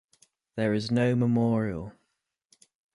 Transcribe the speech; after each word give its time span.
There 0.55 0.73
is 0.73 0.89
no 0.89 1.15
memorial. 1.15 1.93